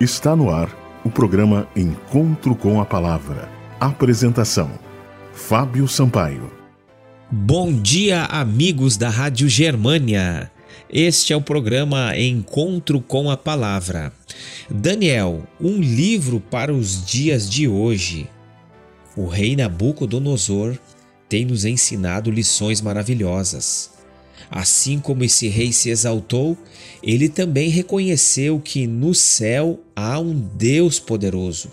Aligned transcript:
Está 0.00 0.34
no 0.34 0.50
ar 0.50 0.76
o 1.04 1.10
programa 1.10 1.68
Encontro 1.76 2.56
com 2.56 2.80
a 2.80 2.84
Palavra. 2.84 3.48
Apresentação: 3.78 4.68
Fábio 5.32 5.86
Sampaio. 5.86 6.50
Bom 7.30 7.72
dia, 7.72 8.24
amigos 8.24 8.96
da 8.96 9.08
Rádio 9.08 9.48
Germânia. 9.48 10.50
Este 10.90 11.32
é 11.32 11.36
o 11.36 11.40
programa 11.40 12.18
Encontro 12.18 13.00
com 13.00 13.30
a 13.30 13.36
Palavra. 13.36 14.12
Daniel, 14.68 15.44
um 15.60 15.78
livro 15.78 16.40
para 16.40 16.74
os 16.74 17.06
dias 17.06 17.48
de 17.48 17.68
hoje. 17.68 18.28
O 19.16 19.28
rei 19.28 19.54
Nabucodonosor 19.54 20.76
tem 21.28 21.44
nos 21.44 21.64
ensinado 21.64 22.32
lições 22.32 22.80
maravilhosas. 22.80 23.92
Assim 24.50 24.98
como 24.98 25.24
esse 25.24 25.48
rei 25.48 25.72
se 25.72 25.90
exaltou, 25.90 26.56
ele 27.02 27.28
também 27.28 27.68
reconheceu 27.68 28.60
que 28.60 28.86
no 28.86 29.14
céu 29.14 29.80
há 29.94 30.18
um 30.18 30.34
Deus 30.34 30.98
poderoso. 30.98 31.70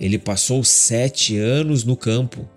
Ele 0.00 0.18
passou 0.18 0.64
sete 0.64 1.36
anos 1.36 1.84
no 1.84 1.96
campo. 1.96 2.48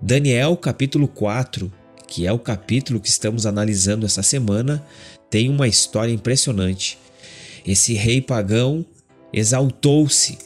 Daniel, 0.00 0.56
capítulo 0.56 1.08
4, 1.08 1.72
que 2.06 2.26
é 2.26 2.32
o 2.32 2.38
capítulo 2.38 3.00
que 3.00 3.08
estamos 3.08 3.46
analisando 3.46 4.06
essa 4.06 4.22
semana, 4.22 4.84
tem 5.28 5.48
uma 5.48 5.66
história 5.66 6.12
impressionante. 6.12 6.98
Esse 7.66 7.94
rei 7.94 8.20
pagão 8.20 8.86
exaltou-se, 9.32 10.38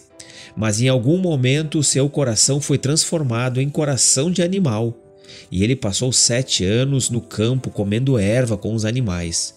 mas 0.57 0.81
em 0.81 0.89
algum 0.89 1.19
momento 1.19 1.83
seu 1.83 2.09
coração 2.09 2.61
foi 2.61 2.79
transformado 2.79 3.61
em 3.61 3.69
coração 3.69 4.31
de 4.31 4.43
animal 4.43 5.02
e 5.51 5.63
ele 5.63 5.77
passou 5.77 6.13
sete 6.13 6.65
anos 6.65 7.11
no 7.11 7.21
campo 7.21 7.71
comendo 7.71 8.19
erva 8.19 8.57
com 8.57 8.75
os 8.75 8.85
animais. 8.85 9.55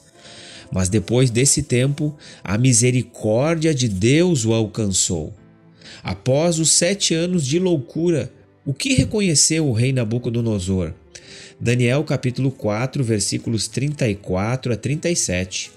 Mas 0.72 0.90
depois 0.90 1.30
desse 1.30 1.64
tempo, 1.64 2.16
a 2.44 2.58
misericórdia 2.58 3.74
de 3.74 3.88
Deus 3.88 4.46
o 4.46 4.54
alcançou. 4.54 5.34
Após 6.04 6.60
os 6.60 6.72
sete 6.72 7.14
anos 7.14 7.46
de 7.46 7.60
loucura, 7.60 8.32
o 8.66 8.74
que 8.74 8.94
reconheceu 8.94 9.68
o 9.68 9.74
rei 9.74 9.94
Nabucodonosor? 9.94 10.94
Daniel 11.60 12.04
capítulo 12.04 12.52
4, 12.52 13.04
versículos 13.04 13.68
34 13.68 14.74
a 14.74 14.76
37. 14.76 15.72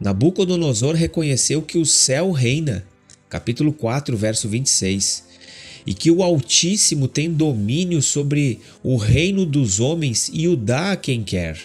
Nabucodonosor 0.00 0.94
reconheceu 0.94 1.62
que 1.62 1.78
o 1.78 1.86
céu 1.86 2.32
reina. 2.32 2.84
Capítulo 3.28 3.72
4, 3.72 4.16
verso 4.16 4.48
26 4.48 5.29
e 5.86 5.94
que 5.94 6.10
o 6.10 6.22
Altíssimo 6.22 7.08
tem 7.08 7.32
domínio 7.32 8.02
sobre 8.02 8.60
o 8.82 8.96
reino 8.96 9.44
dos 9.46 9.80
homens 9.80 10.30
e 10.32 10.48
o 10.48 10.56
dá 10.56 10.92
a 10.92 10.96
quem 10.96 11.22
quer. 11.22 11.58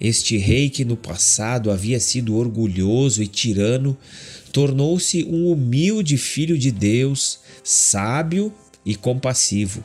Este 0.00 0.36
rei, 0.36 0.68
que 0.68 0.84
no 0.84 0.96
passado 0.96 1.70
havia 1.70 1.98
sido 1.98 2.36
orgulhoso 2.36 3.22
e 3.22 3.26
tirano, 3.26 3.96
tornou-se 4.52 5.24
um 5.24 5.50
humilde 5.50 6.16
filho 6.16 6.58
de 6.58 6.70
Deus, 6.70 7.40
sábio 7.64 8.52
e 8.84 8.94
compassivo. 8.94 9.82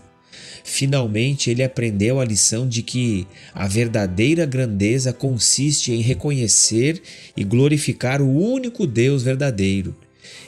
Finalmente 0.63 1.49
ele 1.49 1.63
aprendeu 1.63 2.19
a 2.19 2.25
lição 2.25 2.67
de 2.67 2.81
que 2.81 3.25
a 3.53 3.67
verdadeira 3.67 4.45
grandeza 4.45 5.11
consiste 5.11 5.91
em 5.91 6.01
reconhecer 6.01 7.01
e 7.35 7.43
glorificar 7.43 8.21
o 8.21 8.29
único 8.29 8.85
Deus 8.85 9.23
verdadeiro 9.23 9.95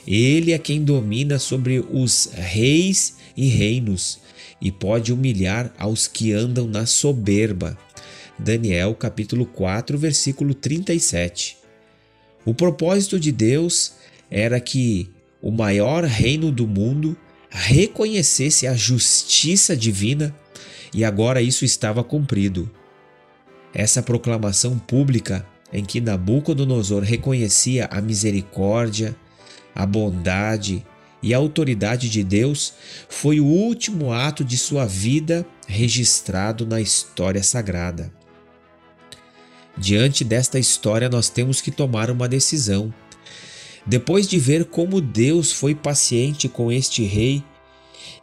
ele 0.06 0.52
é 0.52 0.58
quem 0.58 0.82
domina 0.82 1.38
sobre 1.38 1.84
os 1.90 2.30
reis 2.32 3.16
e 3.36 3.46
reinos 3.46 4.20
e 4.60 4.70
pode 4.70 5.12
humilhar 5.12 5.72
aos 5.78 6.06
que 6.06 6.32
andam 6.32 6.66
na 6.66 6.86
soberba. 6.86 7.76
Daniel 8.38 8.94
capítulo 8.94 9.46
4, 9.46 9.96
versículo 9.96 10.54
37. 10.54 11.56
O 12.44 12.52
propósito 12.52 13.18
de 13.18 13.32
Deus 13.32 13.92
era 14.30 14.58
que 14.60 15.10
o 15.40 15.50
maior 15.50 16.04
reino 16.04 16.50
do 16.50 16.66
mundo 16.66 17.16
reconhecesse 17.50 18.66
a 18.66 18.74
justiça 18.74 19.76
divina 19.76 20.34
e 20.92 21.04
agora 21.04 21.40
isso 21.40 21.64
estava 21.64 22.02
cumprido. 22.02 22.70
Essa 23.72 24.02
proclamação 24.02 24.78
pública 24.78 25.46
em 25.72 25.84
que 25.84 26.00
Nabucodonosor 26.00 27.02
reconhecia 27.02 27.86
a 27.86 28.00
misericórdia, 28.00 29.16
a 29.74 29.84
bondade 29.84 30.84
e 31.22 31.32
a 31.32 31.38
autoridade 31.38 32.10
de 32.10 32.22
Deus 32.22 32.74
foi 33.08 33.40
o 33.40 33.46
último 33.46 34.12
ato 34.12 34.44
de 34.44 34.58
sua 34.58 34.84
vida 34.84 35.46
registrado 35.66 36.66
na 36.66 36.80
história 36.80 37.42
sagrada. 37.42 38.12
Diante 39.76 40.22
desta 40.22 40.58
história, 40.58 41.08
nós 41.08 41.28
temos 41.28 41.60
que 41.60 41.70
tomar 41.70 42.10
uma 42.10 42.28
decisão. 42.28 42.92
Depois 43.86 44.28
de 44.28 44.38
ver 44.38 44.66
como 44.66 45.00
Deus 45.00 45.50
foi 45.50 45.74
paciente 45.74 46.48
com 46.48 46.70
este 46.70 47.02
rei 47.04 47.42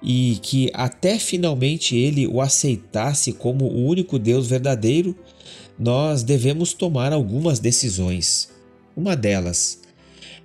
e 0.02 0.40
que 0.42 0.72
até 0.74 1.20
finalmente 1.20 1.96
ele 1.96 2.26
o 2.28 2.42
aceitasse 2.42 3.34
como 3.34 3.66
o 3.66 3.86
único 3.86 4.18
Deus 4.18 4.48
verdadeiro, 4.48 5.16
nós 5.78 6.24
devemos 6.24 6.74
tomar 6.74 7.12
algumas 7.12 7.60
decisões. 7.60 8.50
Uma 8.96 9.16
delas, 9.16 9.80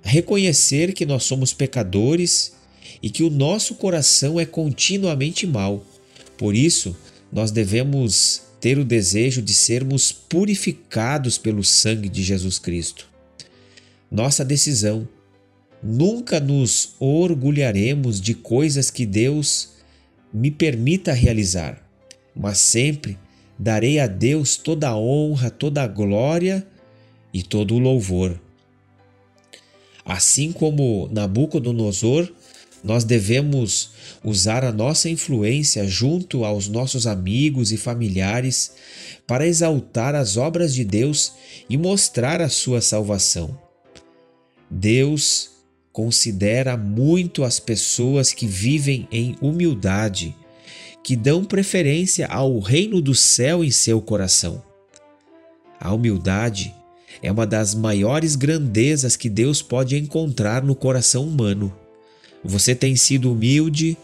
reconhecer 0.07 0.93
que 0.93 1.05
nós 1.05 1.25
somos 1.25 1.53
pecadores 1.53 2.53
e 3.03 3.09
que 3.09 3.23
o 3.23 3.29
nosso 3.29 3.75
coração 3.75 4.39
é 4.39 4.45
continuamente 4.45 5.45
mau. 5.45 5.85
Por 6.37 6.55
isso, 6.55 6.95
nós 7.31 7.51
devemos 7.51 8.43
ter 8.61 8.77
o 8.77 8.85
desejo 8.85 9.41
de 9.41 9.53
sermos 9.53 10.11
purificados 10.11 11.37
pelo 11.37 11.61
sangue 11.61 12.07
de 12.07 12.23
Jesus 12.23 12.57
Cristo. 12.57 13.07
Nossa 14.09 14.45
decisão. 14.45 15.07
Nunca 15.83 16.39
nos 16.39 16.95
orgulharemos 16.99 18.19
de 18.19 18.33
coisas 18.33 18.89
que 18.89 19.05
Deus 19.05 19.73
me 20.33 20.49
permita 20.49 21.13
realizar, 21.13 21.85
mas 22.35 22.57
sempre 22.57 23.17
darei 23.59 23.99
a 23.99 24.07
Deus 24.07 24.55
toda 24.55 24.87
a 24.87 24.97
honra, 24.97 25.51
toda 25.51 25.83
a 25.83 25.87
glória 25.87 26.65
e 27.31 27.43
todo 27.43 27.75
o 27.75 27.79
louvor. 27.79 28.39
Assim 30.07 30.53
como 30.53 31.09
Nabucodonosor, 31.11 32.31
nós 32.81 33.03
devemos 33.03 33.91
usar 34.23 34.63
a 34.63 34.71
nossa 34.71 35.09
influência 35.09 35.85
junto 35.85 36.45
aos 36.45 36.69
nossos 36.69 37.05
amigos 37.05 37.73
e 37.73 37.77
familiares 37.77 38.71
para 39.27 39.45
exaltar 39.45 40.15
as 40.15 40.37
obras 40.37 40.73
de 40.73 40.85
Deus 40.85 41.33
e 41.69 41.77
mostrar 41.77 42.41
a 42.41 42.47
sua 42.47 42.79
salvação. 42.79 43.59
Deus 44.71 45.49
considera 45.91 46.77
muito 46.77 47.43
as 47.43 47.59
pessoas 47.59 48.31
que 48.31 48.47
vivem 48.47 49.09
em 49.11 49.35
humildade, 49.41 50.33
que 51.03 51.17
dão 51.17 51.43
preferência 51.43 52.27
ao 52.27 52.59
reino 52.59 53.01
do 53.01 53.13
céu 53.13 53.61
em 53.61 53.71
seu 53.71 54.01
coração. 54.01 54.63
A 55.79 55.93
humildade 55.93 56.73
é 57.21 57.31
uma 57.31 57.45
das 57.45 57.73
maiores 57.73 58.35
grandezas 58.35 59.15
que 59.15 59.29
Deus 59.29 59.61
pode 59.61 59.97
encontrar 59.97 60.63
no 60.63 60.75
coração 60.75 61.23
humano. 61.25 61.73
Você 62.43 62.75
tem 62.75 62.95
sido 62.95 63.31
humilde, 63.31 63.97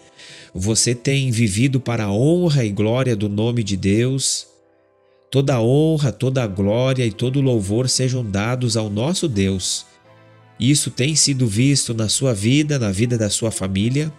você 0.54 0.96
tem 0.96 1.32
vivido 1.32 1.80
para 1.80 2.06
a 2.06 2.12
honra 2.12 2.66
e 2.66 2.72
glória 2.72 3.16
do 3.16 3.30
nome 3.30 3.64
de 3.64 3.78
Deus. 3.78 4.48
Toda 5.30 5.62
honra, 5.62 6.12
toda 6.12 6.46
glória 6.46 7.06
e 7.06 7.12
todo 7.12 7.42
louvor 7.42 7.90
sejam 7.90 8.24
dados 8.24 8.76
ao 8.78 8.90
nosso 8.90 9.28
Deus. 9.28 9.86
Isso 10.60 10.92
tem 10.92 11.16
sido 11.16 11.48
visto 11.48 11.94
na 11.94 12.08
sua 12.08 12.34
vida, 12.34 12.78
na 12.78 12.92
vida 12.92 13.18
da 13.18 13.30
sua 13.30 13.52
família. 13.52 14.14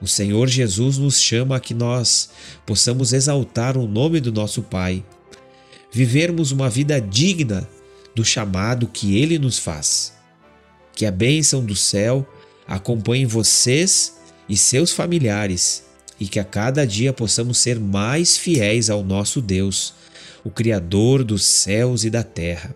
O 0.00 0.06
Senhor 0.06 0.48
Jesus 0.48 0.98
nos 0.98 1.20
chama 1.20 1.56
a 1.56 1.60
que 1.60 1.74
nós 1.74 2.30
possamos 2.64 3.12
exaltar 3.12 3.76
o 3.76 3.86
nome 3.86 4.20
do 4.20 4.32
nosso 4.32 4.62
Pai, 4.62 5.04
vivermos 5.92 6.52
uma 6.52 6.70
vida 6.70 7.00
digna 7.00 7.68
do 8.18 8.24
chamado 8.24 8.88
que 8.88 9.16
ele 9.16 9.38
nos 9.38 9.60
faz. 9.60 10.12
Que 10.92 11.06
a 11.06 11.10
bênção 11.12 11.64
do 11.64 11.76
céu 11.76 12.26
acompanhe 12.66 13.24
vocês 13.24 14.18
e 14.48 14.56
seus 14.56 14.90
familiares 14.90 15.84
e 16.18 16.26
que 16.26 16.40
a 16.40 16.44
cada 16.44 16.84
dia 16.84 17.12
possamos 17.12 17.58
ser 17.58 17.78
mais 17.78 18.36
fiéis 18.36 18.90
ao 18.90 19.04
nosso 19.04 19.40
Deus, 19.40 19.94
o 20.42 20.50
Criador 20.50 21.22
dos 21.22 21.44
céus 21.44 22.02
e 22.02 22.10
da 22.10 22.24
terra. 22.24 22.74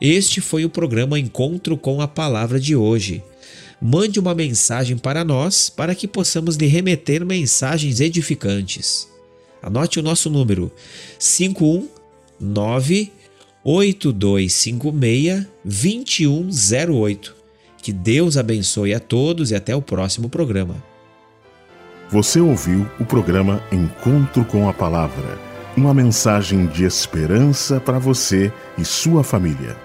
Este 0.00 0.40
foi 0.40 0.64
o 0.64 0.70
programa 0.70 1.18
Encontro 1.18 1.76
com 1.76 2.00
a 2.00 2.08
Palavra 2.08 2.58
de 2.58 2.74
hoje. 2.74 3.22
Mande 3.82 4.18
uma 4.18 4.34
mensagem 4.34 4.96
para 4.96 5.22
nós 5.24 5.68
para 5.68 5.94
que 5.94 6.08
possamos 6.08 6.56
lhe 6.56 6.64
remeter 6.66 7.22
mensagens 7.22 8.00
edificantes. 8.00 9.06
Anote 9.62 10.00
o 10.00 10.02
nosso 10.02 10.30
número 10.30 10.72
519 11.18 13.12
8256 13.64 15.46
2108. 15.64 17.36
Que 17.78 17.92
Deus 17.92 18.36
abençoe 18.36 18.94
a 18.94 19.00
todos 19.00 19.50
e 19.50 19.54
até 19.54 19.74
o 19.74 19.82
próximo 19.82 20.28
programa. 20.28 20.76
Você 22.10 22.40
ouviu 22.40 22.86
o 23.00 23.04
programa 23.04 23.62
Encontro 23.72 24.44
com 24.44 24.68
a 24.68 24.72
Palavra 24.72 25.52
uma 25.76 25.94
mensagem 25.94 26.66
de 26.66 26.84
esperança 26.84 27.80
para 27.80 27.98
você 27.98 28.52
e 28.76 28.84
sua 28.84 29.24
família. 29.24 29.76